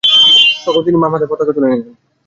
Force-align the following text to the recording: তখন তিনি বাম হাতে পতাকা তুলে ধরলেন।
তখন 0.65 0.81
তিনি 0.85 0.97
বাম 1.01 1.11
হাতে 1.13 1.27
পতাকা 1.31 1.51
তুলে 1.55 1.67
ধরলেন। 1.67 1.81